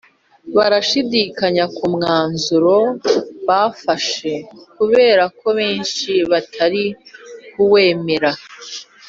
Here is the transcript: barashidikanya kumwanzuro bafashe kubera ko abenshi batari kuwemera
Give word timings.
barashidikanya 0.55 1.65
kumwanzuro 1.77 2.75
bafashe 3.47 4.31
kubera 4.75 5.23
ko 5.37 5.45
abenshi 5.53 6.11
batari 6.31 6.83
kuwemera 7.51 8.31